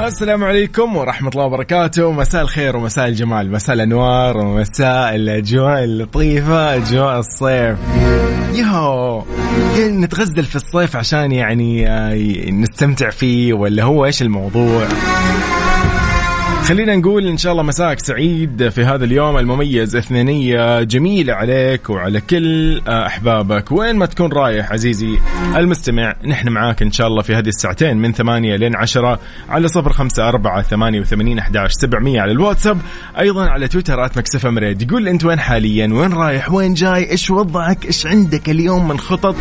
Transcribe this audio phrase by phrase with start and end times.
[0.00, 2.12] السلام عليكم ورحمة الله وبركاته.
[2.12, 3.50] مساء الخير ومساء الجمال.
[3.50, 7.78] مساء الأنوار ومساء الأجواء اللطيفة أجواء الصيف.
[8.54, 9.22] يهو
[9.78, 12.14] نتغزل في الصيف عشان يعني آه،
[12.50, 14.88] نستمتع فيه ولا هو إيش الموضوع؟
[16.64, 20.82] خلينا نقول إن شاء الله مساك سعيد في هذا اليوم المميز اثنينية.
[20.82, 23.72] جميله عليك وعلى كل أحبابك.
[23.72, 25.18] وين ما تكون رايح عزيزي
[25.56, 29.18] المستمع نحن معاك إن شاء الله في هذه الساعتين من ثمانية لين عشرة
[29.48, 32.78] على صفر خمسة أربعة ثمانية وثمانين أحداش سبعمية على الواتساب.
[33.18, 37.30] أيضا على تويتر آت مكسفة مريد يقول أنت وين حاليا؟ وين رايح؟ وين جاي؟ إيش
[37.30, 39.36] وضعك؟ إيش عندك اليوم من خطط؟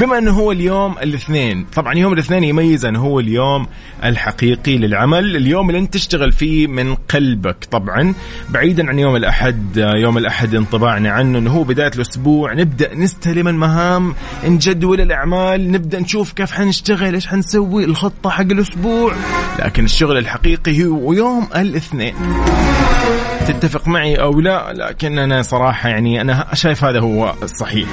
[0.00, 1.66] بما أنه هو اليوم الاثنين.
[1.74, 3.66] طبعا يوم الاثنين يميز أنه هو اليوم
[4.04, 7.56] الحقيقي للعمل اليوم اللي أنت تشتغل فيه من قلبك.
[7.70, 8.14] طبعا
[8.50, 12.54] بعيدا عن يوم الأحد يوم الأحد انطباعنا عنه أنه هو بداية الأسبوع.
[12.54, 19.14] نبدأ نستلم المهام نجدول الأعمال نبدأ نشوف كيف حنشتغل إيش حنسوي الخطة حق الأسبوع.
[19.58, 22.14] لكن الشغل الحقيقي هو يوم الاثنين.
[23.46, 27.88] تتفق معي أو لا؟ لكن أنا صراحة يعني أنا شايف هذا هو الصحيح.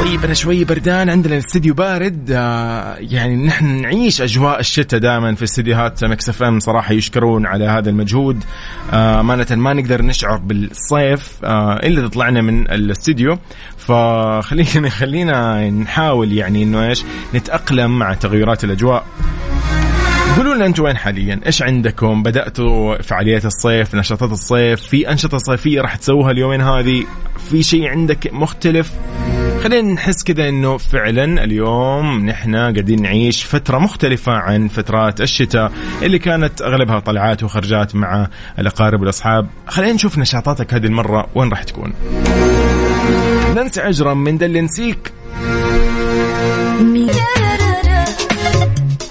[0.00, 5.44] طيب أنا شوي بردان عندنا الاستديو بارد آه يعني نحن نعيش أجواء الشتاء دائما في
[5.44, 8.44] استديوهات Mix FM صراحة يشكرون على هذا المجهود
[8.92, 13.38] آه أمانة ما نقدر نشعر بالصيف آه إلا طلعنا من الاستديو
[13.76, 19.06] فخلينا خلينا نحاول يعني إنه إيش نتأقلم مع تغيرات الأجواء
[20.36, 25.80] قولوا لنا أنتم وين حاليا؟ إيش عندكم؟ بدأتوا فعاليات الصيف، نشاطات الصيف، في أنشطة صيفية
[25.80, 27.04] راح تسووها اليومين هذه؟
[27.50, 28.92] في شيء عندك مختلف؟
[29.62, 35.72] خلينا نحس كذا إنه فعلا اليوم نحن قاعدين نعيش فترة مختلفة عن فترات الشتاء
[36.02, 38.28] اللي كانت أغلبها طلعات وخرجات مع
[38.58, 41.92] الأقارب والأصحاب، خلينا نشوف نشاطاتك هذه المرة وين راح تكون.
[43.56, 44.56] ننسى عجرم من دل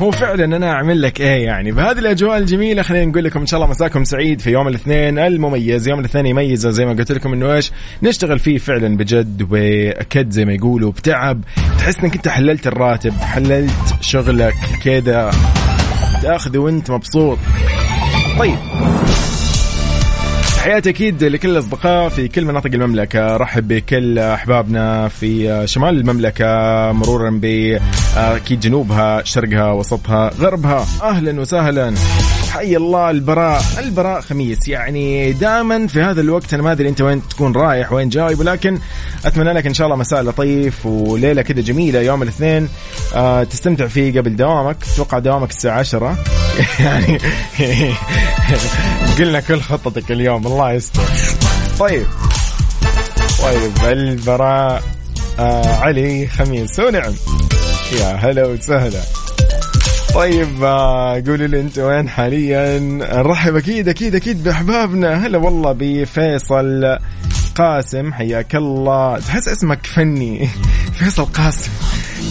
[0.02, 1.72] هو فعلا أنا أعمل لك إيه يعني.
[1.72, 5.88] بهذه الأجواء الجميلة خلينا نقول لكم إن شاء الله مساكم سعيد في يوم الاثنين المميز.
[5.88, 7.72] يوم الاثنين يميز زي ما قلت لكم إنه إيش؟
[8.04, 11.42] نشتغل فيه فعلا بجد وأكد زي ما يقولوا بتعب.
[11.78, 15.32] تحس إنك أنت حللت الراتب حللت شغلك كذا
[16.24, 17.38] تاخذ وأنت مبسوط.
[18.40, 18.58] طيب.
[20.60, 23.38] تحياتي أكيد لكل الأصدقاء في كل مناطق المملكة.
[23.38, 26.46] رحب بكل أحبابنا في شمال المملكة
[26.92, 27.78] مرورا ب
[28.18, 30.86] أكيد جنوبها شرقها وسطها غربها.
[31.02, 31.94] أهلا وسهلا.
[32.54, 33.62] حي الله البراء.
[33.80, 34.68] البراء خميس.
[34.68, 38.80] يعني دائما في هذا الوقت أنا ما أدري أنت وين تكون رايح وين جاي ولكن
[39.26, 42.00] أتمنى لك إن شاء الله مساء لطيف وليلة كذا جميلة.
[42.02, 42.70] يوم الاثنين
[43.16, 44.78] آه تستمتع فيه قبل دوامك.
[44.94, 46.18] أتوقع دوامك الساعة 10
[46.80, 47.20] يعني
[49.20, 51.02] قلنا كل خطتك اليوم الله يستر.
[51.80, 52.06] طيب.
[53.42, 54.84] طيب البراء
[55.40, 56.80] آه علي خميس.
[56.80, 57.14] ونعم
[58.00, 59.02] يا هلا وسهلا.
[60.16, 65.26] طيب آه قولوا لي أنت وين حاليا؟ نرحب أكيد أكيد أكيد بأحبابنا.
[65.26, 66.98] هلا والله بفيصل
[67.56, 69.20] قاسم حياك الله.
[69.20, 70.50] تحس اسمك فني.
[71.00, 71.72] فيصل قاسم.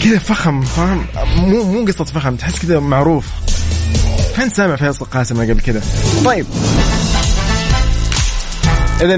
[0.04, 1.06] كذا فخم فاهم؟
[1.36, 3.26] مو مو قصة فخم تحس كذا معروف.
[4.38, 5.82] فين سامع فيصل قاسم قبل كذا
[6.24, 6.46] طيب.
[9.00, 9.14] اذا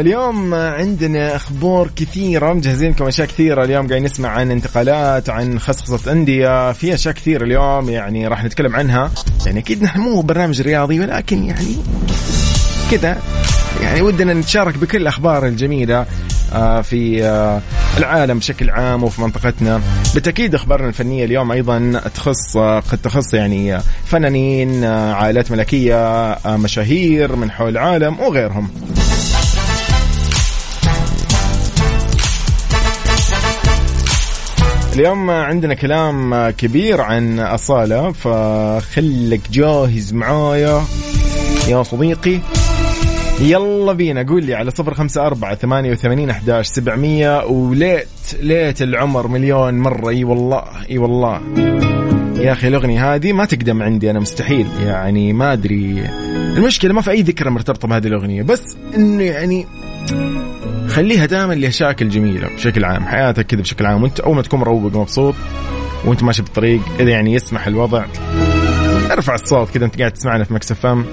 [0.00, 3.64] اليوم عندنا أخبار كثيرة مجهزين لكم أشياء كثيرة.
[3.64, 6.72] اليوم قاعدين نسمع عن انتقالات عن خصخصة أندية.
[6.72, 9.10] في أشياء كثيرة اليوم يعني راح نتكلم عنها.
[9.46, 11.76] يعني أكيد نحن مو برنامج رياضي ولكن يعني
[12.90, 13.18] كذا
[13.82, 16.06] يعني ودنا نتشارك بكل الأخبار الجميلة.
[16.82, 17.22] في
[17.98, 19.80] العالم بشكل عام وفي منطقتنا.
[20.14, 27.68] بالتأكيد أخبارنا الفنية اليوم أيضا تخص قد تخص يعني فنانين عائلات ملكية مشاهير من حول
[27.68, 28.70] العالم وغيرهم.
[34.92, 40.84] اليوم عندنا كلام كبير عن أصالة فخلك جاهز معايا
[41.68, 42.40] يا صديقي.
[43.40, 47.44] يلا بينا قول لي على صفر خمسة أربعة ثمانية وثمانين أحداش سبعمية.
[47.44, 48.08] وليت
[48.40, 50.08] ليت العمر مليون مرة.
[50.08, 51.40] إي والله إي والله.
[52.36, 54.66] يا أخي الأغنية هذه ما تقدم عندي أنا مستحيل.
[54.86, 56.04] يعني ما أدري.
[56.56, 58.62] المشكلة ما في أي ذكرى مرتبطة بهذه الأغنية بس
[58.96, 59.66] إنه يعني
[60.88, 63.04] خليها دائما لأشياء جميلة بشكل عام.
[63.04, 64.02] حياتك كذا بشكل عام.
[64.02, 65.34] وأنت أول ما تكون مروق ومبسوط
[66.04, 68.04] وأنت ماشي بالطريق إذا يعني يسمح الوضع
[69.10, 71.04] ارفع الصوت كذا أنت قاعد تسمعنا في Mix FM.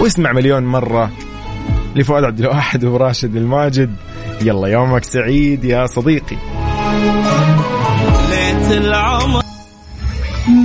[0.00, 1.10] واسمع مليون مرة.
[1.96, 3.96] لفؤاد عبد الواحد وراشد الماجد.
[4.42, 6.36] يلا يومك سعيد يا صديقي.
[8.30, 9.42] ليت العمر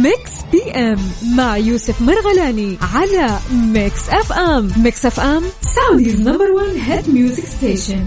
[0.03, 0.98] Mix PM
[1.38, 3.39] مع يوسف مرغلاني على
[3.74, 4.71] Mix FM.
[4.77, 5.44] Mix FM
[5.75, 8.06] Saudi's number 1 hit music station.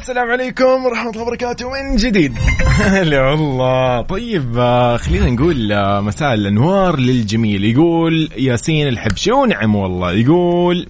[0.00, 1.66] السلام عليكم ورحمة الله وبركاته.
[1.70, 2.38] من جديد؟
[2.94, 4.02] هلا والله.
[4.02, 7.64] طيب آه، خلينا نقول آه، مساء الأنوار للجميل.
[7.64, 10.12] يقول ياسين الحبشي ونعم والله.
[10.12, 10.88] يقول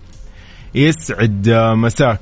[0.77, 2.21] يسعد مساك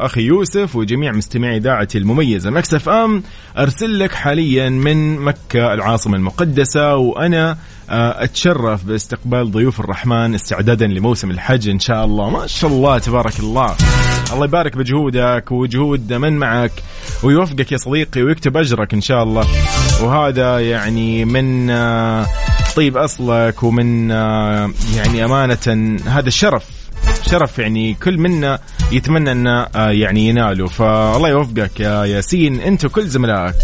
[0.00, 2.50] أخي يوسف وجميع مستمعي اذاعتي المميزة.
[2.50, 3.22] مكسف أم
[3.58, 7.56] أرسل لك حاليا من مكة العاصمة المقدسة وأنا
[7.90, 12.30] آه، أتشرف باستقبال ضيوف الرحمن استعدادا لموسم الحج إن شاء الله.
[12.30, 13.76] ما شاء الله تبارك الله.
[14.32, 16.72] الله يبارك بجهودك وجهود من معك
[17.22, 19.46] ويوفقك يا صديقي ويكتب أجرك إن شاء الله.
[20.02, 22.26] وهذا يعني من آه،
[22.76, 26.81] طيب أصلك ومن آه، يعني أمانة هذا الشرف.
[27.30, 28.58] شرف يعني كل منا
[28.92, 32.60] يتمنى انه آه، يعني يناله فالله يوفقك يا ياسين.
[32.60, 33.54] أنت وكل زملائك.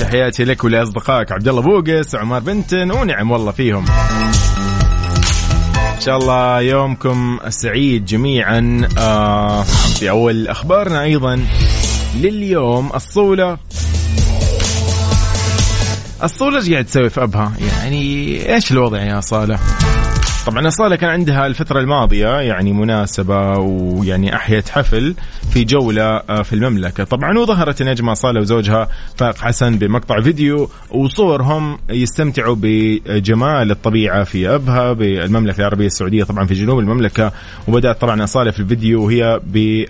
[0.00, 1.32] تحياتي لك ولأصدقائك.
[1.32, 3.84] عبد الله بوقس وعمار بنتن ونعم والله فيهم.
[5.94, 8.88] إن شاء الله يومكم سعيد جميعا.
[8.98, 9.62] آه
[9.98, 11.44] في أول أخبارنا أيضا
[12.16, 13.58] لليوم الصولة.
[16.22, 19.60] الصولة إيش قاعد تسوي في أبها؟ يعني إيش الوضع يا صالح
[20.46, 25.14] طبعا أصالة كان عندها الفترة الماضية يعني مناسبة ويعني أحيت حفل
[25.52, 27.04] في جولة آه، في المملكة.
[27.04, 34.92] طبعا وظهرت النجمة أصالة وزوجها فاق حسن بمقطع فيديو وصورهم يستمتعوا بجمال الطبيعة في أبها
[34.92, 37.32] بالمملكة العربية السعودية طبعا في جنوب المملكة.
[37.68, 39.40] وبدأت طبعا أصالة في الفيديو وهي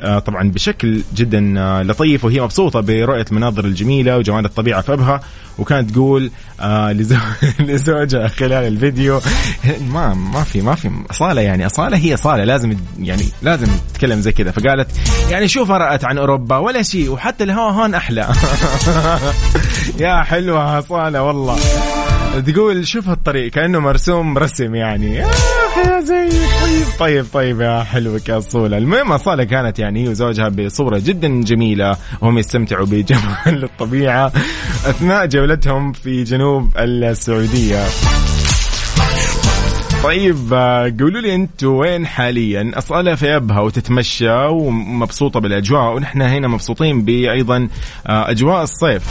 [0.00, 5.21] آه، طبعا بشكل جدا آه، لطيف وهي مبسوطة برؤية المناظر الجميلة وجمال الطبيعة في أبها.
[5.59, 6.31] وكانت تقول
[7.61, 9.21] لزوجها خلال الفيديو
[9.93, 11.67] ما ما في ما في اصاله يعني.
[11.67, 14.50] اصاله هي اصاله لازم يعني لازم تتكلم زي كذا.
[14.50, 14.88] فقالت
[15.31, 18.29] يعني شو فرقت عن أوروبا ولا شيء وحتى الهواء هون أحلى.
[20.00, 21.56] يا حلوة اصاله والله.
[22.46, 25.14] تقول شوف هالطريق كأنه مرسوم رسم يعني.
[25.14, 28.79] يا زي طيب طيب طيب يا حلوك يا صولة.
[28.79, 34.32] المهم أصالة كانت يعني هي وزوجها بصورة جدا جميلة وهم يستمتعوا بجمال الطبيعة
[34.87, 37.85] أثناء جولتهم في جنوب السعودية.
[40.05, 46.49] طيب آه، قولوا لي أنتم وين حاليا؟ أصالة في ابها وتتمشى ومبسوطة بالأجواء ونحن هنا
[46.49, 47.69] مبسوطين بايضا
[48.06, 49.03] آه، أجواء الصيف.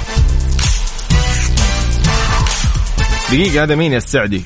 [3.32, 4.44] دقيقة هذا مين يا السعدي؟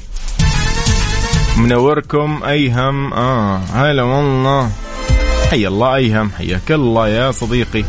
[1.58, 3.14] منوركم أيهم.
[3.14, 4.72] آه هلا والله.
[5.52, 6.32] حي الله أيهم.
[6.38, 7.84] حياك الله يا صديقي.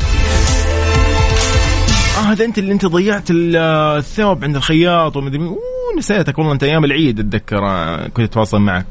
[2.18, 5.38] آه هذا أنت اللي أنت ضيعت الثوب عند الخياط ومدري
[5.98, 8.86] نسيتك والله انت أيام العيد اتذكر آه، كنت أتواصل معك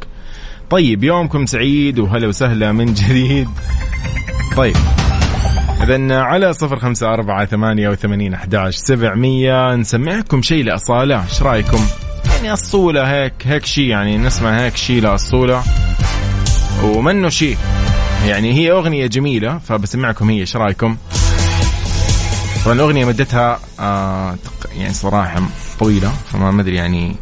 [0.69, 3.47] طيب يومكم سعيد وهلا وسهلا من جديد
[4.57, 4.75] طيب
[5.83, 11.85] إذا على صفر خمسة أربعة ثمانية وثمانين أحداش سبعمية نسمعكم شيء لأصالة إيش رأيكم؟
[12.35, 15.63] يعني الصولة هيك هيك شيء يعني نسمع هيك شيء لأصولة
[16.83, 17.57] ومنه شيء
[18.25, 20.97] يعني هي أغنية جميلة فبسمعكم هي إيش رأيكم؟
[22.65, 24.35] طبعا الأغنية مدتها آه
[24.77, 25.41] يعني صراحة
[25.79, 27.15] طويلة فما أدري يعني.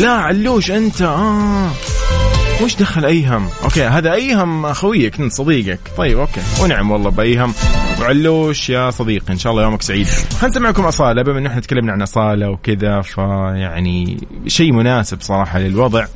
[0.00, 1.70] لا علوش أنت آه.
[2.62, 6.40] وش دخل أيهم؟ أوكي هذا أيهم خويك انت صديقك، طيب أوكي.
[6.62, 7.54] ونعم والله بأيهم.
[8.00, 10.06] وعلوش يا صديقي إن شاء الله يومك سعيد.
[10.06, 16.06] خلينا نسمعكم أصالة؟ بما إن إحنا تكلمنا عن أصالة وكذا فيعني شيء مناسب صراحة للوضع.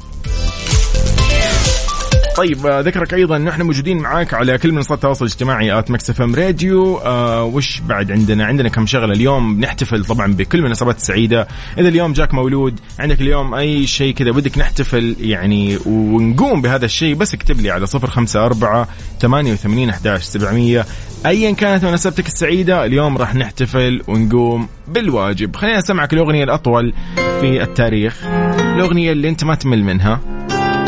[2.38, 6.34] طيب آه، ذكرك أيضا إحنا موجودين معاك على كل منصات التواصل الاجتماعي at Mix FM
[6.34, 6.96] Radio.
[6.96, 12.12] آه وش بعد عندنا؟ عندنا كم شغلة اليوم؟ بنحتفل طبعا بكل المناسبات السعيده إذا اليوم
[12.12, 17.60] جاك مولود عندك اليوم أي شيء كذا بدك نحتفل يعني ونقوم بهذا الشيء بس اكتب
[17.60, 18.88] لي على صفر خمسة أربعة
[19.20, 20.86] ثمانية وثمانين أحداش سبعمية.
[21.26, 25.56] أيا كانت مناسبتك السعيدة اليوم راح نحتفل ونقوم بالواجب.
[25.56, 28.24] خلينا أسمعك الأغنية الأطول في التاريخ.
[28.58, 30.20] الأغنية اللي أنت ما تمل منها.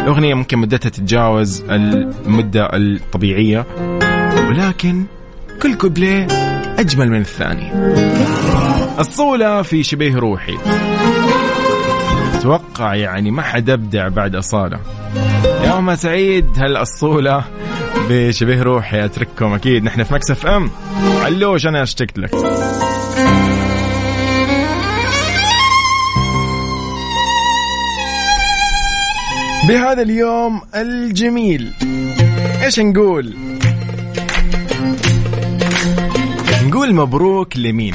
[0.01, 3.67] الأغنية ممكن مدتها تتجاوز المدة الطبيعية
[4.49, 5.05] ولكن
[5.63, 6.27] كل كوبليه
[6.79, 7.73] أجمل من الثاني.
[8.99, 10.59] الصولة في شبيه روحي.
[12.35, 14.79] أتوقع يعني ما حد أبدع بعد أصالة.
[15.65, 17.45] يوم سعيد هل الصولة
[18.09, 19.85] بشبيه روحي؟ أترككم أكيد.
[19.85, 20.71] نحن في مكسف أم.
[21.23, 22.31] علوش أنا اشتقت لك.
[29.71, 31.73] بهذا اليوم الجميل.
[32.63, 33.35] إيش نقول؟
[36.63, 37.95] نقول مبروك لمين؟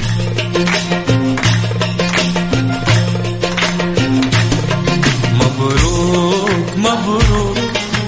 [5.34, 7.56] مبروك مبروك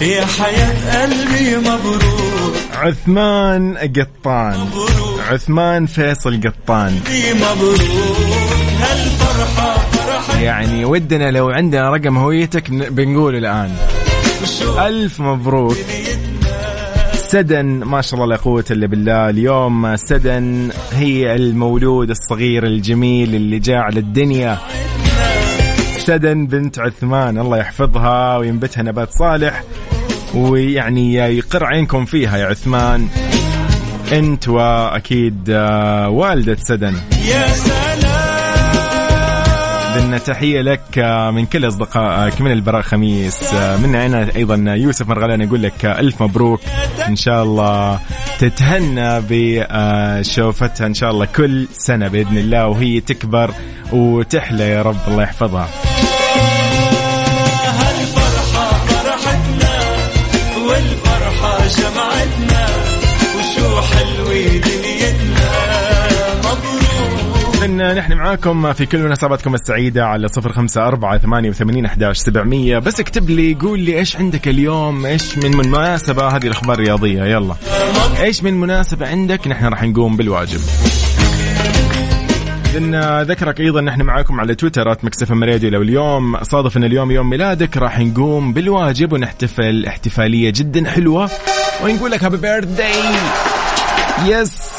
[0.01, 2.55] يا حياة قلبي مبروك.
[2.75, 4.61] عثمان قطان.
[4.61, 5.21] مبروك.
[5.31, 7.01] عثمان فيصل قطان.
[7.35, 7.81] مبروك.
[8.81, 9.98] هالفرحة فرحة
[10.41, 13.71] يعني ودنا لو عندنا رقم هويتك بنقول الآن.
[14.79, 15.77] ألف مبروك.
[17.13, 19.31] سدن ما شاء الله لا قوة إلا بالله.
[19.31, 24.59] اليوم سدن هي المولود الصغير الجميل اللي جاء على الدنيا
[25.99, 29.63] سدن بنت عثمان الله يحفظها وينبتها نبات صالح.
[30.35, 33.09] ويعني يقر عينكم فيها يا عثمان.
[34.13, 36.95] أنت وأكيد آه، والدة سدن.
[37.29, 37.78] يا سلام
[39.99, 45.09] إذن تحية لك آه، من كل أصدقائك من البراء خميس آه، من أنا أيضا يوسف
[45.09, 46.61] مرغلان يقول لك ألف مبروك.
[47.09, 48.01] إن شاء الله
[48.39, 53.51] تتهنى بشوفتها إن شاء الله كل سنة بإذن الله وهي تكبر
[53.93, 55.69] وتحلى يا رب الله يحفظها.
[60.69, 62.67] والفرحة جمعتنا
[63.37, 64.98] وشو حلوة دنيتنا
[67.65, 72.79] إن نحن معاكم في كل مناسباتكم السعيدة على صفر خمسة أربعة ثمانية وثمانين أحداش سبعمية.
[72.79, 77.55] بس اكتب لي قول لي إيش عندك اليوم؟ إيش من مناسبة؟ هذه الأخبار الرياضية يلا.
[78.21, 80.61] إيش من مناسبة عندك؟ نحن راح نقوم بالواجب.
[82.77, 85.71] إن ذكرك أيضا نحن معاكم على تويتر مكسف راديو.
[85.71, 91.31] لو اليوم صادف ان اليوم يوم ميلادك راح نقوم بالواجب ونحتفل احتفالية جدا حلوة.
[91.85, 92.93] ونقول لك happy birthday
[94.27, 94.78] بس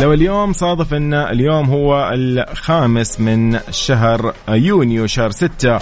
[0.00, 5.78] لو اليوم صادف إن اليوم هو الخامس من شهر يونيو شهر ستة.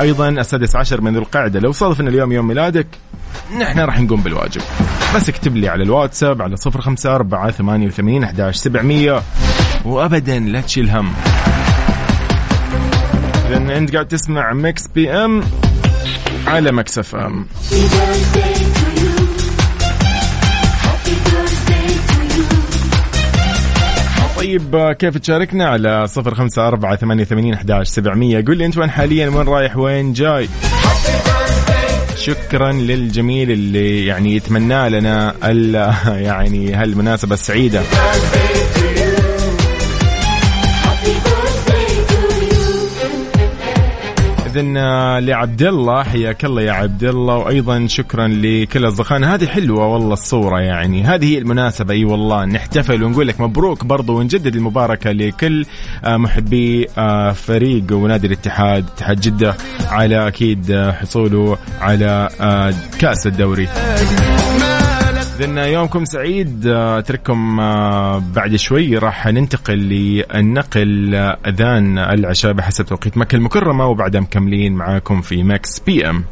[0.00, 1.60] أيضا السادس عشر من ذو القعدة.
[1.60, 2.86] لو صادف إن اليوم يوم ميلادك
[3.58, 4.62] نحن راح نقوم بالواجب.
[5.14, 9.22] بس اكتب لي على الواتساب على صفر خمسة أربعة ثمانية وثمانين أحداش سبعمية.
[9.84, 11.12] وأبدا لا تشيل هم.
[13.50, 15.42] لأن أنت قاعد تسمع Mix PM
[16.46, 17.46] على Mix FM.
[24.40, 28.90] طيب كيف تشاركنا على صفر خمسة أربعة ثمانية ثمانين أحداش سبعمية؟ قل لي أنت وين
[28.90, 30.48] حاليا؟ وين رايح؟ وين جاي؟
[32.16, 35.34] شكرا للجميل اللي يعني يتمنى لنا
[36.28, 37.82] يعني هالمناسبة السعيدة.
[44.50, 44.78] إذن
[45.18, 50.60] لعبد الله حياك الله يا عبد الله وأيضا شكرا لكل اصدقائنا هذه حلوة والله الصورة
[50.60, 51.02] يعني.
[51.04, 51.94] هذه هي المناسبة.
[51.94, 55.66] أي والله نحتفل ونقول لك مبروك برضو ونجدد المباركة لكل
[56.04, 59.54] آه، محبي آه، فريق ونادي الاتحاد اتحاد جدة
[59.88, 63.68] على أكيد آه، حصوله على آه، كأس الدوري.
[65.40, 66.66] إذن يومكم سعيد.
[66.66, 71.14] آه، أترككم آه، بعد شوي راح ننتقل للنقل
[71.46, 76.24] أذان العشاء بحسب توقيت مكة المكرمة وبعدها مكملين معاكم في ماكس بي إم.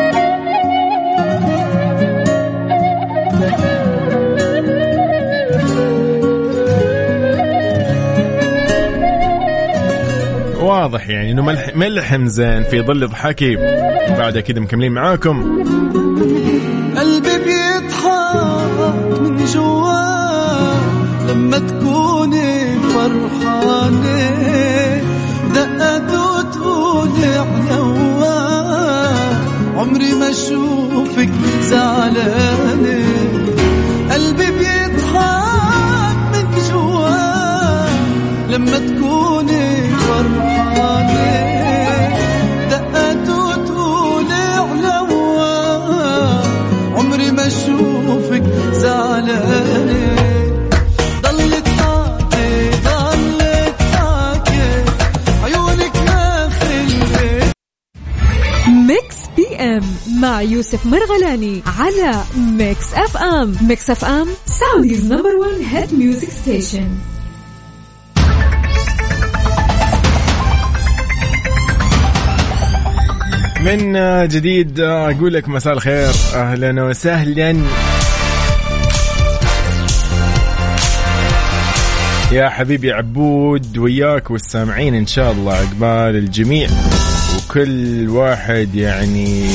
[10.76, 13.56] واضح يعني إنه ملح ملحم زين في ظل ضحكي.
[14.18, 15.62] بعد كذا مكملين معاكم.
[16.96, 20.80] قلبي بيضحك من جواه
[21.28, 24.30] لما تكوني فرحانة
[25.54, 27.26] دقات وتقولي
[27.70, 29.36] علواه
[29.76, 31.30] عمري ما أشوفك
[31.60, 33.04] زعلانة.
[34.12, 37.88] قلبي بيضحك من جواه
[38.50, 38.95] لما تكوني
[60.16, 66.88] مع يوسف مرغلاني على Mix FM Mix FM Saudi's number 1 hit music station
[73.60, 76.12] من جديد أقول لك مساء الخير.
[76.34, 77.56] أهلا وسهلا.
[82.32, 86.68] يا حبيبي عبود وياك والسامعين إن شاء الله عقبال الجميع.
[87.46, 89.48] وكل واحد يعني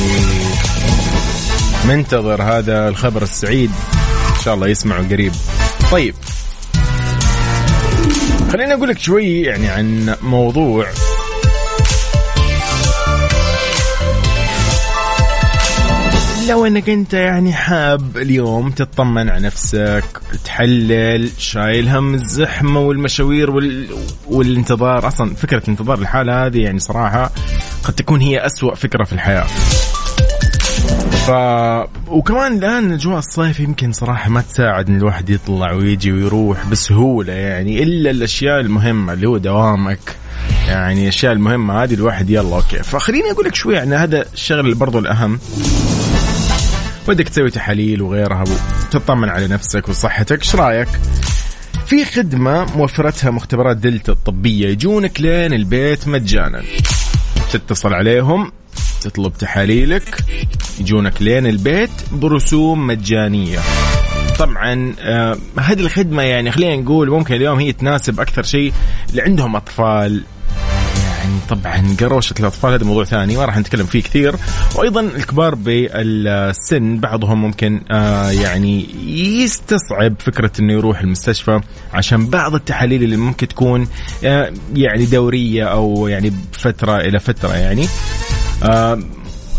[1.88, 3.72] منتظر هذا الخبر السعيد.
[4.38, 5.32] إن شاء الله يسمعه قريب.
[5.92, 6.16] طيب.
[8.52, 10.88] خليني أقول لك شوي يعني عن موضوع.
[16.50, 20.04] لو إنك أنت يعني حاب اليوم تطمن على نفسك
[20.46, 23.88] تحلل شايل هم الزحمة والمشاوير وال...
[24.28, 27.32] والانتظار أصلا فكرة الانتظار الحالة هذه يعني صراحة
[27.84, 29.48] قد تكون هي أسوأ فكرة في الحياة.
[31.28, 31.32] ف
[32.08, 37.84] وكمان الآن اجواء الصيف يمكن صراحة ما تساعد إن الواحد يطلع ويجي ويروح بسهولة يعني
[37.84, 40.16] إلا الأشياء المهمة اللي هو دوامك.
[40.68, 42.84] يعني الاشياء المهمة هذه الواحد يلا أوكي.
[42.84, 45.40] فخليني أقول لك شوي عن هذا الشغل برضو الأهم.
[47.08, 50.40] ودك تسوي تحاليل وغيرها وتطمن على نفسك وصحتك.
[50.40, 50.90] إيش رأيك؟
[51.86, 56.62] في خدمة موفرتها مختبرات دلتا الطبية يجونك لين البيت مجانا.
[57.58, 58.52] تتصل عليهم
[59.02, 60.16] تطلب تحاليلك
[60.80, 63.60] يجونك لين البيت برسوم مجانية.
[64.40, 68.74] طبعا آه هذه الخدمة يعني خلينا نقول ممكن اليوم هي تناسب أكثر شيء
[69.10, 70.24] اللي عندهم أطفال
[71.22, 74.36] يعني طبعا قروشة الأطفال هذا موضوع ثاني ما راح نتكلم فيه كثير.
[74.76, 78.88] وأيضا الكبار بالسن بعضهم ممكن آه يعني
[79.42, 81.62] يستصعب فكرة أنه يروح المستشفى
[81.94, 83.88] عشان بعض التحاليل اللي ممكن تكون
[84.24, 87.88] آه يعني دورية أو يعني فترة إلى فترة يعني.
[88.64, 89.00] آه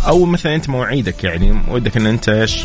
[0.07, 2.65] أو مثلا أنت مواعيدك يعني ودك إن أنت إيش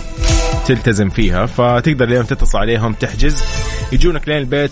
[0.66, 3.44] تلتزم فيها فتقدر اليوم تتصل عليهم تحجز
[3.92, 4.72] يجونك لين البيت.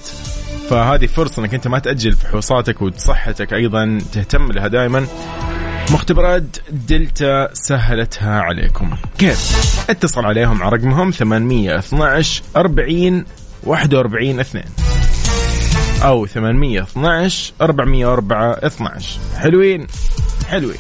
[0.69, 5.07] فهذه فرصة إنك أنت ما تأجل فحوصاتك وصحتك أيضا تهتم لها دائما
[5.91, 8.95] مختبرات دلتا سهلتها عليكم.
[9.17, 13.25] كيف؟ اتصل عليهم على رقمهم 812 40
[13.63, 14.65] 41 2
[16.03, 19.87] أو 812 404 12 حلوين؟
[20.47, 20.77] حلوين.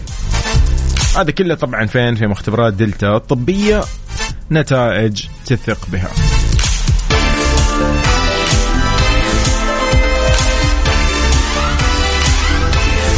[1.17, 3.83] هذا كله طبعا فين؟ في مختبرات دلتا الطبية.
[4.51, 6.09] نتائج تثق بها.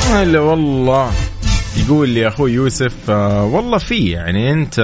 [0.08, 1.12] هلا والله.
[1.86, 4.80] يقول لي أخوي يوسف آه والله في يعني أنت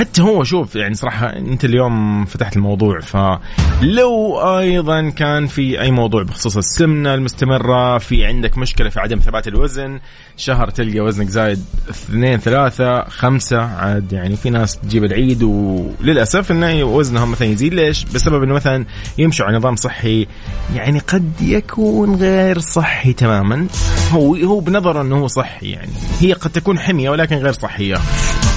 [0.00, 6.22] حتى هو شوف يعني صراحة أنت اليوم فتحت الموضوع فلو أيضا كان في أي موضوع
[6.22, 10.00] بخصوص السمنة المستمرة في عندك مشكلة في عدم ثبات الوزن
[10.36, 16.84] شهر تلقى وزنك زايد اثنين ثلاثة خمسة عاد يعني في ناس تجيب العيد وللأسف أنه
[16.84, 17.74] وزنهم مثلا يزيد.
[17.74, 18.84] ليش؟ بسبب أنه مثلا
[19.18, 20.26] يمشوا على نظام صحي
[20.74, 23.66] يعني قد يكون غير صحي تماما.
[24.10, 27.96] هو هو بنظره أنه هو صحي يعني هي قد تكون حمية ولكن غير صحية.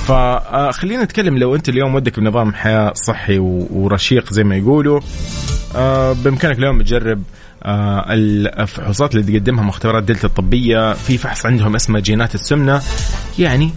[0.08, 5.00] فخلينا نتكلم لو أنت اليوم ودك بنظام حياة صحي ورشيق زي ما يقولوا
[5.76, 7.24] آه، بإمكانك اليوم تجرب
[7.64, 10.94] آه، الفحوصات اللي تقدمها مختبرات دلتا الطبية.
[10.94, 12.82] في فحص عندهم اسمه جينات السمنة.
[13.40, 13.72] يعني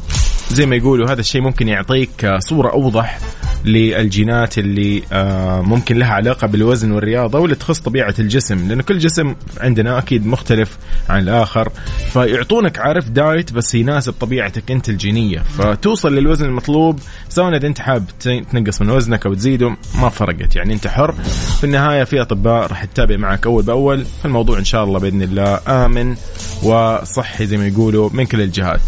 [0.51, 3.19] زي ما يقولوا هذا الشيء ممكن يعطيك صورة أوضح
[3.64, 9.35] للجينات اللي آه، ممكن لها علاقة بالوزن والرياضة واللي تخص طبيعة الجسم لأن كل جسم
[9.61, 11.69] عندنا أكيد مختلف عن الآخر.
[12.12, 15.38] فيعطونك عارف دايت بس يناسب طبيعتك أنت الجينية.
[15.38, 20.57] فتوصل للوزن المطلوب سواء إذا أنت حاب تنقص من وزنك أو تزيده ما فرقت.
[20.57, 21.12] يعني أنت حر.
[21.59, 24.05] في النهاية في أطباء راح تتابع معك أول بأول.
[24.23, 26.16] فالموضوع إن شاء الله بإذن الله آمن
[26.62, 28.81] وصحي زي ما يقولوا من كل الجهات.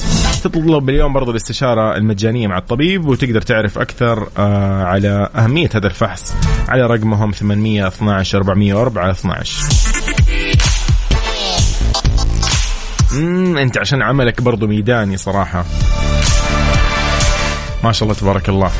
[0.43, 6.35] تطلب اليوم برضو الاستشارة المجانية مع الطبيب وتقدر تعرف أكثر آه على أهمية هذا الفحص
[6.69, 9.63] على رقمهم 812 404 12
[13.13, 15.65] امم أنت عشان عملك برضو ميداني صراحة.
[17.85, 18.71] ما شاء الله تبارك الله.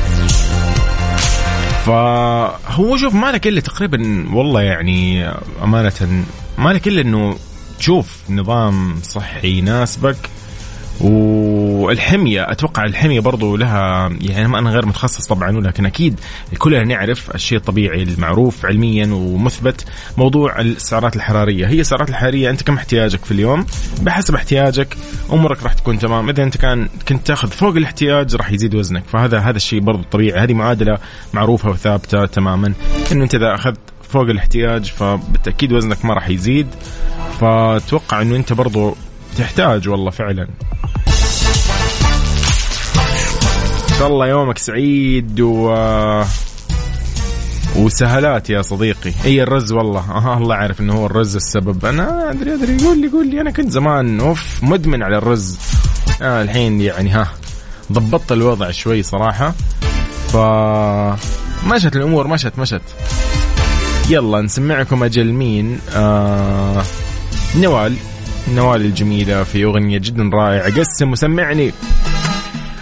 [1.85, 5.27] فهو شوف ما لك إلا تقريبا والله يعني
[5.63, 6.23] أمانة
[6.57, 7.35] ما لك إلا إنه
[7.79, 10.17] تشوف نظام صحي يناسبك.
[11.01, 16.19] والحمية أتوقع الحمية برضو لها يعني أنا غير متخصص طبعا ولكن أكيد
[16.57, 19.85] كلنا نعرف الشيء الطبيعي المعروف علميا ومثبت
[20.17, 21.67] موضوع السعرات الحرارية.
[21.67, 23.65] هي السعرات الحرارية أنت كم احتياجك في اليوم؟
[24.01, 24.97] بحسب احتياجك
[25.33, 26.29] أمورك راح تكون تمام.
[26.29, 29.03] إذا أنت كان كنت تأخذ فوق الاحتياج راح يزيد وزنك.
[29.07, 30.43] فهذا هذا الشيء برضو طبيعي.
[30.43, 30.97] هذه معادلة
[31.33, 32.73] معروفة وثابتة تماما
[33.11, 36.67] إنه أنت إذا أخذت فوق الاحتياج فبالتأكيد وزنك ما راح يزيد.
[37.39, 38.95] فأتوقع إنه أنت برضو
[39.39, 40.47] تحتاج والله فعلا.
[43.89, 45.75] ان شاء الله يومك سعيد و
[47.75, 49.11] وسهلات يا صديقي.
[49.25, 50.11] إي الرز والله.
[50.11, 51.85] آه الله عارف إنه هو الرز السبب.
[51.85, 52.85] أنا أدري أدري.
[52.85, 53.41] قول لي قول لي.
[53.41, 55.57] أنا كنت زمان أوف مدمن على الرز.
[56.21, 57.27] آه الحين يعني ها
[57.91, 59.53] ضبطت الوضع شوي صراحة.
[60.27, 60.37] ف
[61.67, 62.81] مشت الأمور مشت مشت
[64.09, 65.79] يلا نسمعكم أجل مين.
[65.95, 66.83] آه
[67.55, 67.95] نوال.
[68.55, 70.79] نوال الجميلة في أغنية جدا رائعة.
[70.79, 71.71] قسم وسمعني.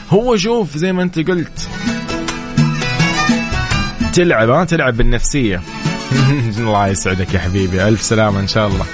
[0.10, 1.70] هو شوف زي ما أنت قلت.
[4.14, 5.62] تلعب ها؟ تلعب بالنفسية.
[6.60, 7.88] الله يسعدك يا حبيبي.
[7.88, 8.86] ألف سلامة إن شاء الله.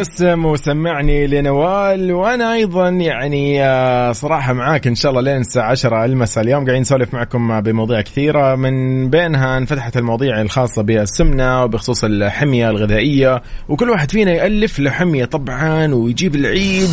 [0.00, 6.04] يسم وسمعني لنوال وأنا أيضا يعني آه، صراحة معاك إن شاء الله لين الساعة 10
[6.04, 6.64] المساء اليوم.
[6.64, 13.90] قاعدين نسولف معكم بمواضيع كثيرة من بينها انفتحت المواضيع الخاصة بالسمنة وبخصوص الحمية الغذائية وكل
[13.90, 16.90] واحد فينا يألف له حمية طبعا ويجيب العيد.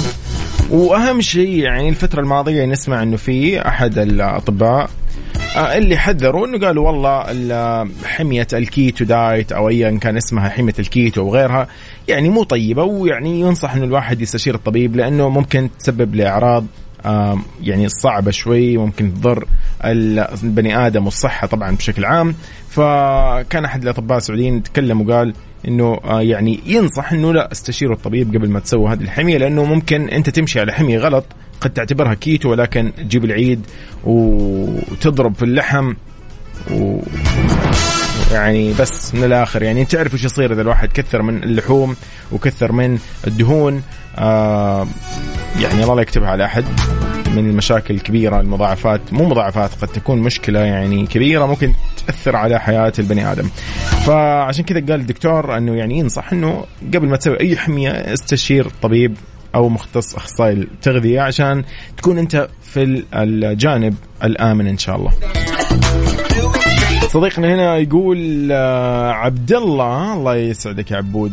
[0.71, 4.89] وأهم شيء يعني الفترة الماضية نسمع إنه في أحد الأطباء
[5.55, 11.21] اللي حذروا إنه قالوا والله حمية ال keto diet أو ايا كان اسمها حمية الكيتو
[11.23, 11.67] وغيرها
[12.07, 16.65] يعني مو طيبة ويعني ينصح إنه الواحد يستشير الطبيب لأنه ممكن تسبب لاعراض
[17.63, 19.45] يعني صعبة شوي ممكن تضر
[19.83, 22.35] البني آدم والصحة طبعا بشكل عام.
[22.69, 25.33] فكان أحد الأطباء السعوديين يتكلم وقال
[25.67, 30.09] إنه آه، يعني ينصح إنه لا استشيروا الطبيب قبل ما تسووا هذه الحمية لأنه ممكن
[30.09, 31.25] أنت تمشي على حمية غلط
[31.61, 33.65] قد تعتبرها كيتو ولكن تجيب العيد
[34.03, 35.93] وتضرب في اللحم
[36.71, 36.99] و
[38.31, 39.63] يعني بس من الآخر.
[39.63, 41.95] يعني تعرف إيش يصير إذا الواحد كثر من اللحوم
[42.31, 43.83] وكثر من الدهون.
[44.17, 44.87] آه
[45.59, 46.63] يعني الله لا يكتبها على أحد
[47.35, 49.01] من المشاكل الكبيرة المضاعفات.
[49.11, 51.73] مو مضاعفات قد تكون مشكلة يعني كبيرة ممكن
[52.07, 53.49] تأثر على حياة البني آدم.
[54.05, 59.15] فعشان كذا قال الدكتور أنه يعني ينصح أنه قبل ما تسوي أي حمية استشير طبيب
[59.55, 61.63] أو مختص أخصائي التغذية عشان
[61.97, 65.11] تكون أنت في الجانب الآمن إن شاء الله.
[67.09, 71.31] صديقنا هنا يقول آه، عبد الله الله يسعدك يا عبود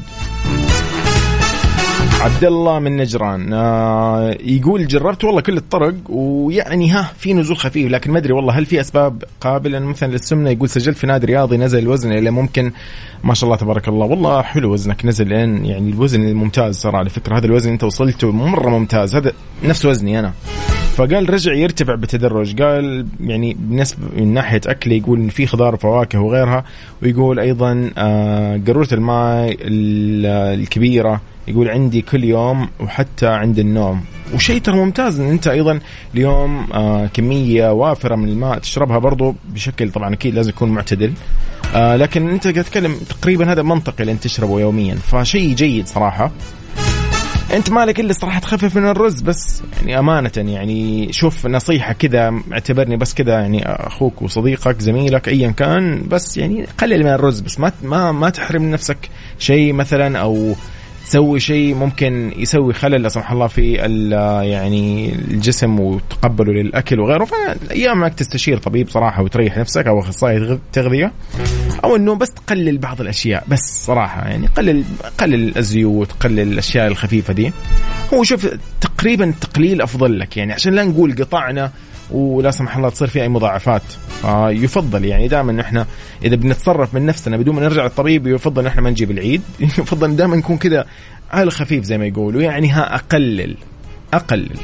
[2.25, 3.53] عبد الله من نجران.
[3.53, 8.59] آه يقول جربت والله كل الطرق ويعني ها في نزول خفيف لكن ما أدري والله
[8.59, 12.73] هل في أسباب قابلة؟ مثلا للسمنة يقول سجلت في نادي رياضي نزل الوزن إلى ممكن
[13.25, 14.07] ما شاء الله تبارك الله.
[14.07, 17.39] والله حلو وزنك نزل لين يعني الوزن الممتاز ترى على فكرة.
[17.39, 19.17] هذا الوزن أنت وصلته مرة ممتاز.
[19.17, 19.33] هذا
[19.65, 20.33] نفس وزني أنا.
[20.97, 22.63] فقال رجع يرتفع بتدرج.
[22.63, 26.65] قال يعني بالنسبة من ناحية اكله يقول إن في خضار وفواكه وغيرها
[27.03, 34.01] ويقول أيضا آه قاروره الماء الكبيرة يقول عندي كل يوم وحتى عند النوم.
[34.35, 35.81] وشيء ترى ممتاز إن أنت أيضا
[36.15, 41.13] اليوم آه كمية وافرة من الماء تشربها برضو بشكل طبعا أكيد لازم يكون معتدل.
[41.75, 44.95] آه لكن أنت قاعد تتكلم تقريبا هذا منطقي اللي أنت تشربه يوميا.
[44.95, 46.31] فشيء جيد صراحة.
[47.55, 52.97] أنت مالك إلا صراحة تخفف من الرز بس يعني أمانة يعني شوف نصيحة كذا اعتبرني
[52.97, 57.61] بس كذا يعني أخوك وصديقك زميلك ايا كان بس يعني قلل من الرز بس.
[57.61, 58.99] ما ما ما تحرم نفسك
[59.39, 60.55] شيء مثلا أو
[61.05, 63.73] تسوي شيء ممكن يسوي خلل لا سمح الله في
[64.43, 67.25] يعني الجسم وتقبله للأكل وغيره.
[67.25, 71.13] فالايام انك تستشير طبيب صراحة وتريح نفسك أو أخصائي تغذية
[71.85, 74.85] أو إنه بس تقلل بعض الأشياء بس صراحة يعني قلل
[75.19, 77.53] قلل الزيوت قلل الأشياء الخفيفة دي.
[78.15, 78.47] هو شوف
[78.81, 81.71] تقريبا التقليل أفضل لك يعني عشان لا نقول قطعنا
[82.11, 83.83] ولا سمح الله تصير في أي مضاعفات.
[84.23, 85.87] فيفضل يعني دائما إحنا
[86.25, 89.43] إذا بنتصرف من نفسنا بدون ما نرجع للطبيب يفضل إحنا ما نجيب العيد.
[89.61, 90.87] يفضل دائما نكون كذا
[91.31, 93.57] على خفيف زي ما يقولوا يعني ها أقلل
[94.15, 94.59] أقلل.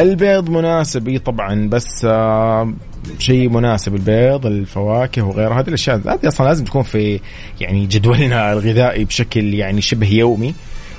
[0.00, 2.74] البيض مناسب طبعا بس آه
[3.18, 7.20] شيء مناسب البيض الفواكه وغيرها هذه الأشياء هذه أصلا لازم تكون في
[7.60, 10.54] يعني جدولنا الغذائي بشكل يعني شبه يومي.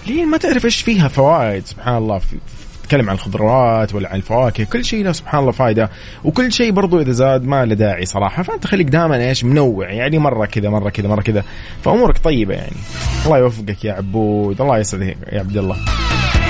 [0.08, 2.20] لين ما تعرف إيش فيها فوائد سبحان الله.
[2.20, 2.38] في
[2.88, 5.90] تتكلم عن الخضروات ولا عن الفواكه كل شيء له سبحان الله فائده
[6.24, 9.92] وكل شيء برضو إذا زاد ما له داعي صراحة فأنت خليك دائما إيش منوع.
[9.92, 11.44] يعني مرة كذا مرة كذا مرة كذا.
[11.84, 12.78] فأمورك طيبة يعني.
[13.26, 14.62] الله يوفقك يا عبود.
[14.62, 15.78] الله يسعدك يا عبد الله.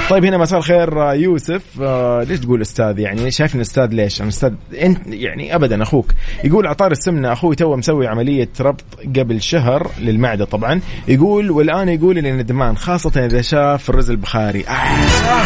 [0.10, 1.62] طيب هنا مساء الخير يوسف.
[1.82, 6.12] آه ليش تقول أستاذ؟ يعني شايف ان أستاذ ليش؟ أنا أستاذ أنت يعني ابدا أخوك.
[6.44, 8.84] يقول عطار السمنة أخوي تو مسوي عملية ربط
[9.18, 10.82] قبل شهر للمعدة طبعا.
[11.08, 14.66] يقول والآن يقول لي ندمان خاصة إذا شاف الرز البخاري.
[14.68, 15.46] آه آه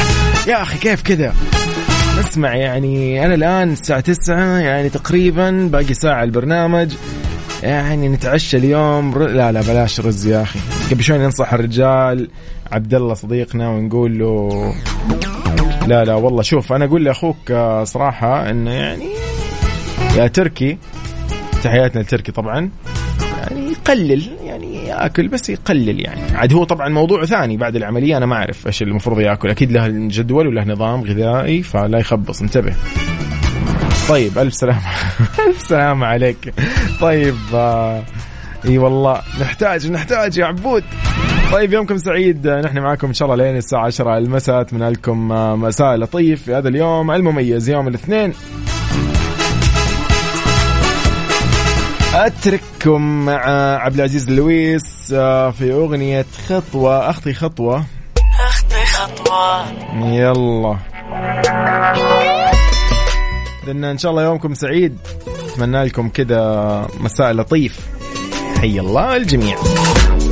[0.49, 1.33] يا أخي كيف كذا؟
[2.19, 6.93] اسمع يعني أنا الآن الساعة 9 يعني تقريبا باقي ساعة البرنامج.
[7.63, 9.27] يعني نتعشى اليوم ر...
[9.27, 10.59] لا لا بلاش رز يا أخي.
[10.91, 12.29] قبل شوي ننصح الرجال
[12.71, 14.73] عبد الله صديقنا ونقول له
[15.87, 19.09] لا لا والله شوف أنا أقول لأخوك آه، صراحة إنه يعني
[20.17, 20.77] يا تركي
[21.63, 22.69] تحياتنا لتركي طبعا
[23.41, 26.21] يعني يقلل يعني ياكل بس يقلل يعني.
[26.37, 29.49] عاد هو طبعا موضوع ثاني بعد العملية أنا ما أعرف إيش المفروض ياكل.
[29.49, 32.41] أكيد له جدول وله نظام غذائي فلا يخبص.
[32.41, 32.73] انتبه.
[34.09, 34.81] طيب ألف سلامه
[35.47, 36.53] ألف سلامه عليك.
[37.01, 38.03] طيب آه
[38.65, 40.83] إي والله نحتاج نحتاج يا عبود.
[41.51, 42.47] طيب يومكم سعيد.
[42.47, 44.61] نحن معاكم إن شاء الله لين الساعة 10 المساء.
[44.61, 48.33] أتمنى لكم آه، مساء لطيف في هذا اليوم المميز يوم الاثنين.
[52.13, 53.41] أترككم مع
[53.77, 57.85] عبد العزيز لويس آه، في أغنية خطوة أخطي خطوة.
[58.47, 59.65] أخطي خطوة.
[60.13, 60.77] يلا.
[63.67, 64.97] لأن إن شاء الله يومكم سعيد.
[65.53, 67.79] أتمنى لكم كذا مساء لطيف.
[68.57, 69.57] حي الله الجميع.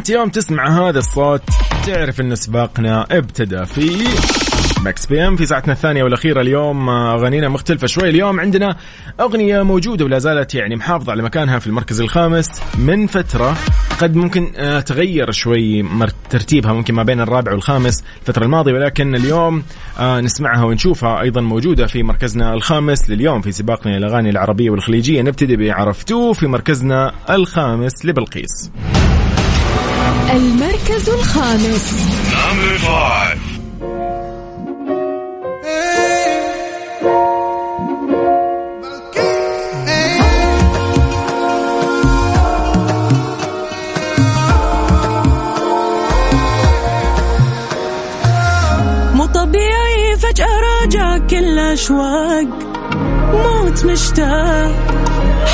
[0.00, 1.42] أنت يوم تسمع هذا الصوت
[1.86, 4.04] تعرف إن سباقنا ابتدى في
[4.84, 6.88] Mix PM في ساعتنا الثانية والأخيرة اليوم.
[6.88, 8.08] آه، أغانينا مختلفة شوي.
[8.08, 8.76] اليوم عندنا
[9.20, 12.46] أغنية موجودة ولا زالت يعني محافظة على مكانها في المركز الخامس.
[12.78, 13.56] من فترة
[13.98, 15.84] قد ممكن آه، تغير شوي
[16.30, 19.62] ترتيبها ممكن ما بين الرابع والخامس الفترة الماضية ولكن اليوم
[19.98, 23.10] آه، نسمعها ونشوفها أيضا موجودة في مركزنا الخامس.
[23.10, 28.70] لليوم في سباقنا الأغاني العربية والخليجية نبتدي بعرفتوه في مركزنا الخامس لبلقيس.
[30.32, 31.94] المركز الخامس.
[49.14, 52.48] مو طبيعي فجأة راجع كل أشواق.
[53.32, 54.72] موت مشتاق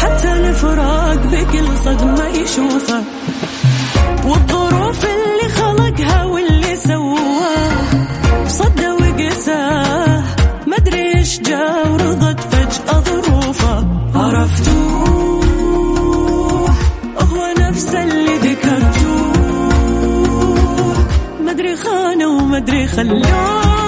[0.03, 3.03] حتى الفراق بكل صدمة يشوفه.
[4.27, 8.49] والظروف اللي خلقها واللي سواه.
[8.49, 10.23] صدى وقساه
[10.67, 13.87] مدري إيش جا ورضت فجأة ظروفه.
[14.15, 15.45] عرفتوه؟
[17.21, 19.33] هو نفس اللي ذكرتوه.
[21.41, 23.86] مدري خانه ومدري خلوه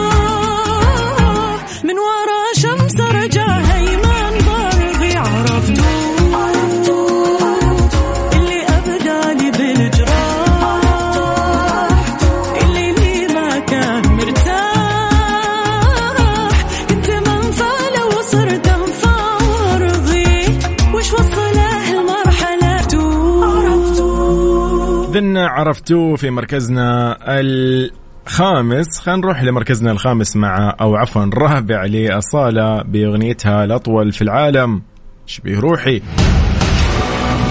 [25.46, 34.12] عرفتوه في مركزنا الخامس خلينا نروح لمركزنا الخامس مع أو عفوا الرابع لأصالة بأغنيتها الأطول
[34.12, 34.82] في العالم.
[35.26, 36.02] شبيه روحي؟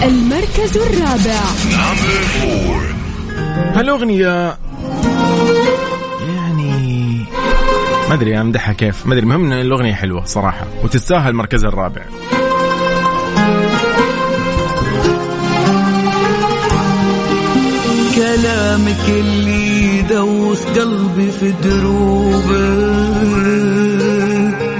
[0.04, 1.42] المركز الرابع.
[3.76, 4.58] هالأغنية
[6.36, 7.26] يعني
[8.10, 9.06] ما أدري أمدحها كيف.
[9.06, 12.02] ما أدري المهم أن الأغنية حلوة صراحة وتستاهل مركزها الرابع.
[18.18, 22.70] كلامك اللي دوخ قلبي في دروبه.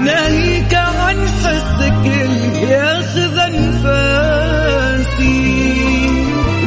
[0.00, 4.78] ناهيك عن حسك اللي ياخذ أنفاسي.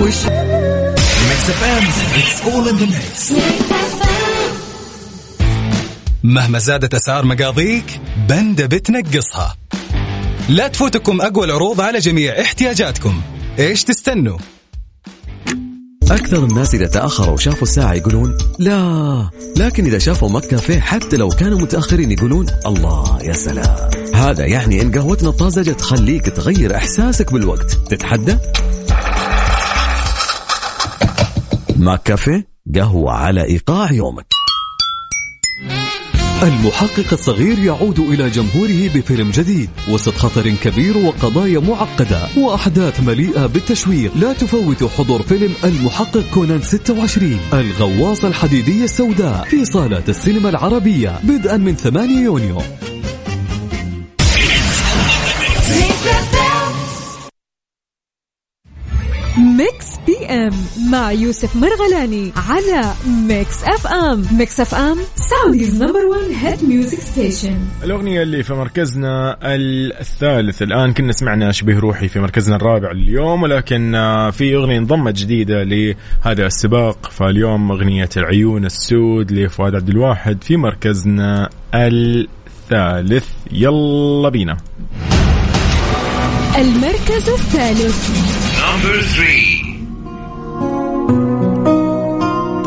[0.02, 0.16] وش
[6.24, 9.58] مهما زادت أسعار مقاضيك بندا بتنقصها.
[10.50, 13.22] لا تفوتكم أقوى العروض على جميع احتياجاتكم.
[13.60, 14.38] إيش تستنوا؟
[16.12, 21.30] أكثر الناس إذا تأخروا وشافوا الساعة يقولون لا لكن إذا شافوا ماك كافيه حتى لو
[21.30, 23.90] كانوا متأخرين يقولون الله يا سلام.
[24.16, 27.72] هذا يعني إن قهوتنا الطازجة تخليك تغير إحساسك بالوقت.
[27.72, 28.38] تتحدى؟
[31.76, 34.41] ماك كافيه قهوة على إيقاع يومك.
[36.44, 44.12] المحقق الصغير يعود إلى جمهوره بفيلم جديد وسط خطر كبير وقضايا معقدة وأحداث مليئة بالتشويق
[44.18, 51.58] لا تفوت حضور فيلم المحقق كونان 26 الغواصة الحديدية السوداء في صالات السينما العربية بدءا
[51.58, 52.62] من 8 يونيو.
[60.32, 60.52] M
[60.92, 62.94] مع يوسف مرغلاني على
[63.28, 70.62] Mix FM Mix FM Saudi's number 1 hit music station الأغنية اللي في مركزنا الثالث
[70.62, 73.92] الآن كنا سمعنا شبيه روحي في مركزنا الرابع اليوم ولكن
[74.34, 81.50] في أغنية انضمت جديدة لهذا السباق فاليوم أغنية العيون السود لفؤاد عبد الواحد في مركزنا
[81.76, 83.26] الثالث.
[83.52, 84.58] يلا بينا.
[86.58, 88.10] المركز الثالث.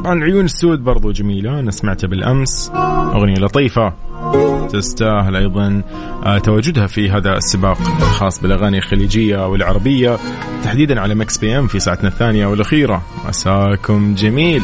[0.05, 2.71] طبعا عيون السود برضو جميلة أنا سمعتها بالأمس.
[3.15, 3.93] أغنية لطيفة
[4.73, 5.83] تستاهل أيضا
[6.27, 10.19] آه، تواجدها في هذا السباق الخاص بالأغاني الخليجية والعربية.
[10.65, 13.03] تحديدا على Mix PM في ساعتنا الثانية والأخيرة.
[13.29, 14.63] مساكم جميل.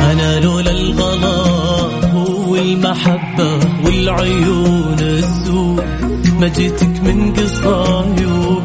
[0.00, 1.42] أنا لولا الغلا
[2.48, 5.84] والمحبة والعيون السود
[6.40, 8.17] ما جيتك من قصاي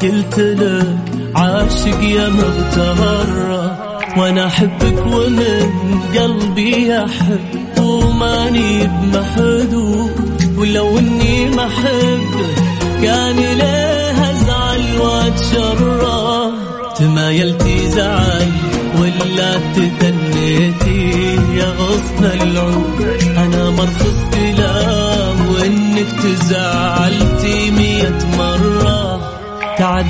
[0.03, 0.97] وقلت لك
[1.35, 3.77] عاشق يا مغترة
[4.17, 5.71] وأنا أحبك ومن
[6.17, 10.11] قلبي أحب وماني بمحدود
[10.57, 12.55] ولو إني ما احبك
[13.01, 16.51] كان ليه أزعل واتشرى
[16.97, 18.51] تمايلتي زعل
[18.99, 23.01] ولا تثنيتي يا غصن العود
[23.37, 28.82] أنا مرخص كلام وإنك تزعلتي مية مرة.
[29.83, 30.05] تعد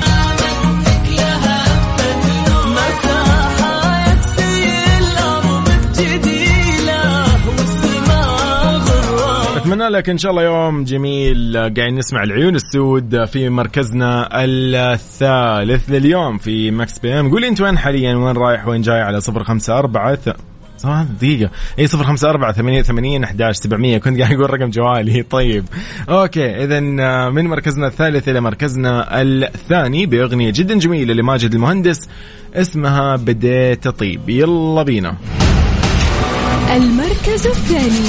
[9.56, 11.56] أتمنى لك إن شاء الله يوم جميل.
[11.56, 17.30] قاعدين نسمع العيون السود في مركزنا الثالث لليوم في Mix PM.
[17.30, 20.18] قولي أنت وين حاليا؟ وين رايح؟ وين جاي؟ على صفر خمسة أربعة
[20.78, 23.98] صح دقيقة اي صفر خمسة أربعة ثمانية وثمانين أحداش سبعمية.
[23.98, 25.22] كنت قاعد أقول رقم جوالي.
[25.36, 25.64] طيب.
[26.08, 26.64] أوكي.
[26.64, 26.80] إذا
[27.30, 32.08] من مركزنا الثالث إلى مركزنا الثاني بأغنية جدا جميلة لماجد المهندس
[32.54, 34.28] اسمها بديت أطيب.
[34.28, 35.16] يلا بينا.
[36.76, 38.04] المركز الثاني.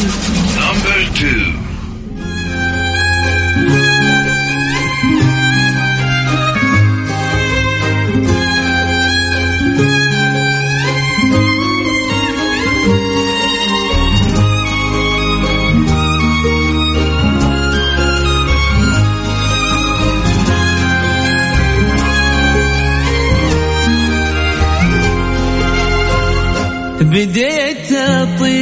[27.02, 28.56] بديت أطيب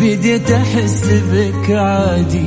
[0.00, 2.46] بديت أحس بك عادي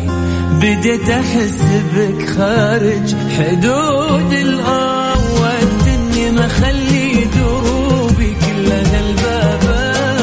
[0.61, 1.61] بديت أحس
[1.95, 3.15] بك خارج.
[3.37, 8.97] حدود الأول إني مخلي دروبي كلها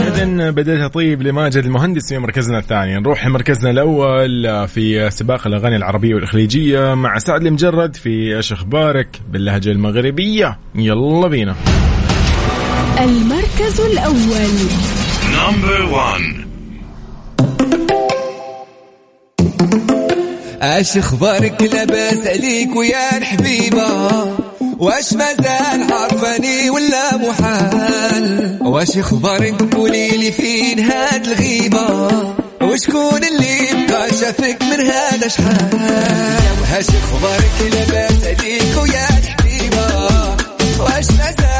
[0.08, 3.00] إذا بديت أطيب لماجد المهندس في مركزنا الثاني.
[3.00, 9.70] نروح لمركزنا الأول في سباق الأغاني العربية والإخليجية مع سعد المجرد في إيش أخبارك باللهجة
[9.70, 11.54] المغربية؟ يلا بينا.
[13.00, 14.50] المركز الأول.
[20.62, 23.86] إيش أخبارك لاباس عليك ويا الحبيبه
[24.78, 32.08] واش مازال عارفاني ولا محال؟ واش أخبارك قولي لي فين هاد الغيبة؟
[32.62, 35.80] وشكون اللي بقى شافك من هذا شحال؟
[36.60, 40.08] واش أخبارك لاباس عليك ويا الحبيبه
[40.80, 41.53] واش مازال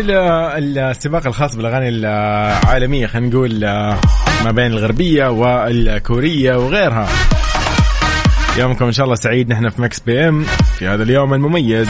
[0.00, 3.98] إلى السباق الخاص بالأغاني العالمية خلينا نقول آه،
[4.44, 7.08] ما بين الغربية والكورية وغيرها.
[8.58, 10.44] يومكم إن شاء الله سعيد نحن في Mix PM
[10.78, 11.88] في هذا اليوم المميز.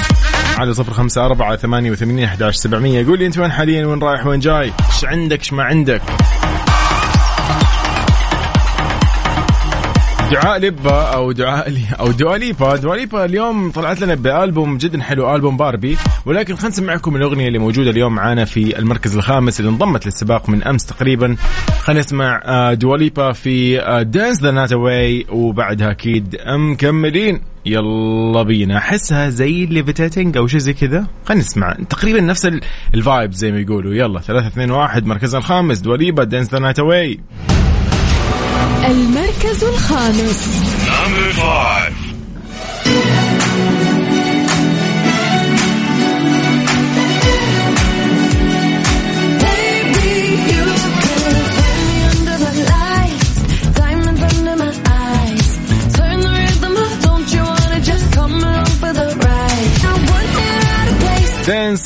[0.58, 3.06] على صفر خمسة أربعة ثمانية وثمانين أحداش سبعمية.
[3.06, 6.02] قولي أنت وين حاليا وين رايح وين جاي؟ إيش عندك إيش ما عندك؟
[10.32, 12.76] دوا لبا أو دوا لي أو دوا ليبا.
[12.76, 15.96] دوا ليبا اليوم طلعت لنا بألبوم جدا حلو ألبوم باربي.
[16.26, 20.62] ولكن خلينا نسمعكم الأغنية اللي موجودة اليوم معانا في المركز الخامس اللي انضمت للسباق من
[20.62, 21.36] أمس تقريبا.
[21.80, 27.40] خلينا نسمع آه، دوا ليبا في Dance the Night Away وبعدها أكيد مكملين.
[27.66, 28.76] يلا بينا.
[28.78, 31.06] أحسها زي ال Levitating أو شيء زي كذا.
[31.24, 31.76] خلينا نسمع.
[31.90, 32.50] تقريبا نفس
[32.94, 33.94] ال vibe زي ما يقولوا.
[33.94, 35.78] يلا ثلاثة اثنين واحد مركزنا الخامس.
[35.78, 37.20] دوا ليبا Dance the Night Away
[38.84, 40.48] المركز الخامس.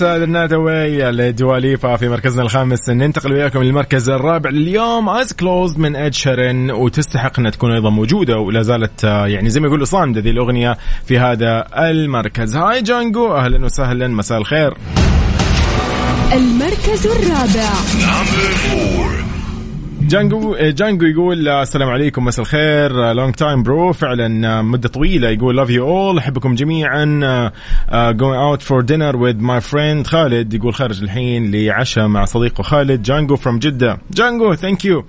[0.03, 2.91] لل Night Away لدوا ليبا في مركزنا الخامس.
[2.91, 4.51] ننتقل وياكم للمركز الرابع.
[4.51, 9.51] لليوم Eyes Closed من اد شيرين وتستحق انها تكون أيضا موجودة ولا زالت آه، يعني
[9.51, 10.77] زي ما يقولوا صامدة ذي الأغنية
[11.07, 12.57] في هذا المركز.
[12.57, 14.75] hi جانجو أهلا وسهلا مساء الخير.
[16.33, 17.71] المركز الرابع.
[20.03, 25.29] جانجو جانجو يقول آه، السلام عليكم مساء الخير long time bro فعلا آه، مدة طويلة
[25.29, 27.05] يقول love you all أحبكم جميعا
[27.93, 33.03] going out for dinner with my friend خالد يقول خارج الحين لعشاء مع صديقه خالد.
[33.03, 33.99] جانجو from جدة.
[34.11, 35.05] جانجو thank you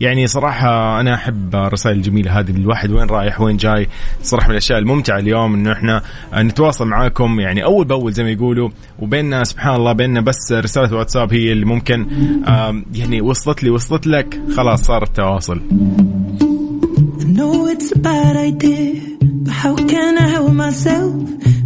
[0.00, 3.88] يعني صراحة أنا أحب الرسائل الجميلة هذه الواحد وين رايح وين جاي
[4.22, 6.02] صراحة من الأشياء الممتعة اليوم إنه إحنا
[6.34, 11.32] نتواصل معاكم يعني أول بأول زي ما يقولوا وبيننا سبحان الله بيننا بس رسالة واتساب
[11.32, 12.06] هي اللي ممكن
[12.94, 15.60] يعني وصلت لي وصلت لك خلاص صار التواصل
[17.36, 19.14] know it's a bad idea
[19.44, 21.12] But how can I help myself?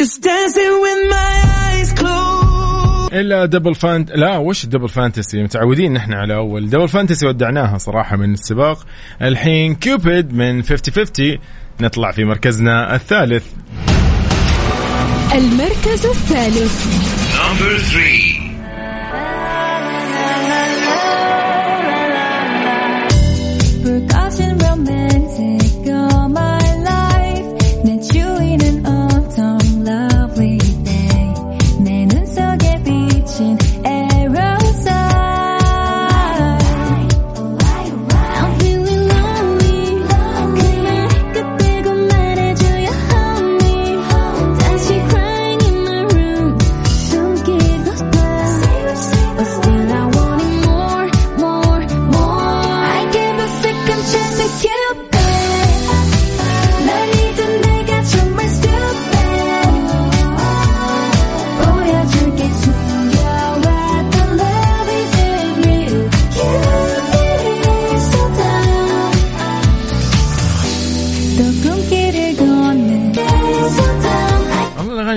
[0.00, 1.32] Just dancing with my
[1.68, 3.12] eyes closed.
[3.12, 6.70] إلا Double Fant لا وش Double Fantasy متعودين نحن على أول.
[6.70, 8.86] Double Fantasy ودعناها صراحة من السباق.
[9.22, 11.38] الحين Cupid من 50 50
[11.80, 13.46] نطلع في مركزنا الثالث.
[15.34, 16.86] المركز الثالث.
[17.36, 18.21] Number three.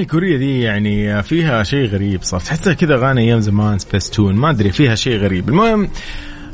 [0.05, 4.49] الكورية دي يعني فيها شيء غريب صار تحسها كذا أغاني أيام زمان سبيس تون ما
[4.49, 5.49] أدري فيها شيء غريب.
[5.49, 5.89] المهم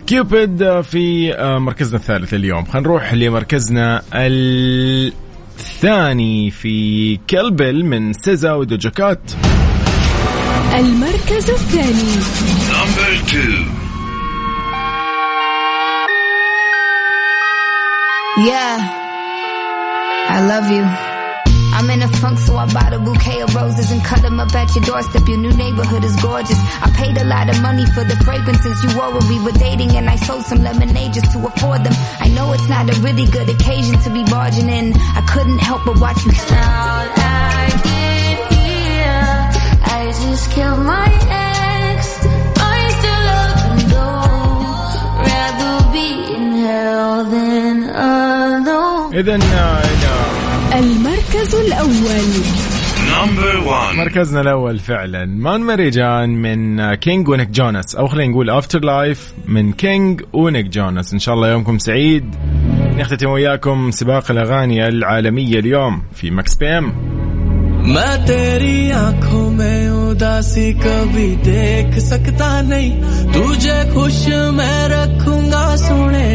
[0.07, 2.65] Cupid في مركزنا الثالث اليوم.
[2.65, 4.01] خلينا نروح لمركزنا
[5.59, 9.31] الثاني في Kill Bill من سيزا ودوجا كات
[10.75, 12.15] المركز الثاني.
[12.71, 13.65] Number two.
[18.47, 18.77] Yeah,
[20.29, 21.10] I love you.
[21.80, 24.54] I'm in a funk, so I bought a bouquet of roses and cut them up
[24.54, 25.28] at your doorstep.
[25.28, 26.58] Your new neighborhood is gorgeous.
[26.80, 29.90] I paid a lot of money for the fragrances you wore when we were dating,
[29.98, 31.94] and I sold some lemonade just to afford them.
[32.18, 34.94] I know it's not a really good occasion to be barging in.
[34.96, 37.08] I couldn't help but watch you smile.
[37.16, 39.36] I did here.
[39.98, 41.98] I just killed my ex.
[42.74, 45.26] I still love him though.
[45.28, 49.14] Rather be in hell than alone.
[49.14, 49.36] اذا
[50.74, 52.26] المركز الأول
[53.06, 53.96] Number one.
[53.98, 59.32] مركزنا الاول فعلا مان ماري جان من كينج ونيك جونس او خلينا نقول افتر لايف
[59.48, 62.34] من كينج ونيك جونس ان شاء الله يومكم سعيد
[62.98, 66.92] نختتم وياكم سباق الاغاني العالميه اليوم في مكس بي ام
[67.94, 72.90] मैं तेरी आंखों में उदासी कभी देख सकता नहीं
[73.32, 74.18] तुझे खुश
[74.58, 76.30] मैं रखूंगा सुने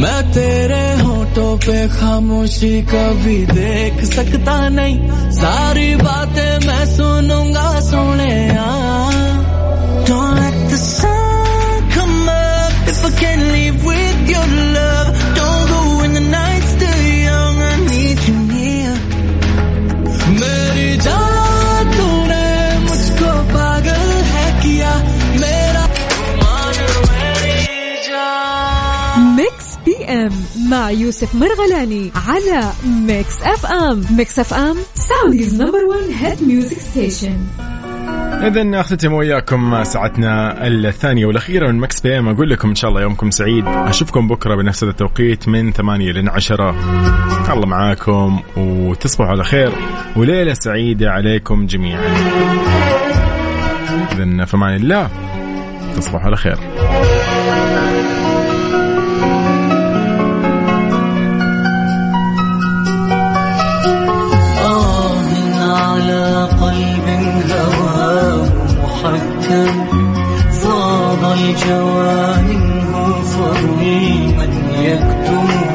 [0.00, 8.99] मैं तेरे होठों पे खामोशी कभी देख सकता नहीं। सारी बातें मैं सुनूँगा, सुने Don't
[30.70, 37.36] مع يوسف مرغلاني على Mix FM Mix FM Saudi's number 1 hit music station
[38.42, 43.30] اذا أختتم وياكم ساعتنا الثانية والأخيرة من Mix PM أقول لكم إن شاء الله يومكم
[43.30, 43.64] سعيد.
[43.66, 46.70] أشوفكم بكرة بنفس هذا التوقيت من 8 ل 10
[47.52, 49.72] الله معاكم وتصبحوا على خير.
[50.16, 52.06] وليلة سعيدة عليكم جميعا.
[54.12, 55.10] اذا فمان الله
[55.96, 56.58] تصبحوا على خير.
[66.60, 67.06] قلب
[67.50, 68.48] هواه
[68.82, 69.86] محكم.
[70.50, 75.69] فاض الجوانه فرمي من يكتم.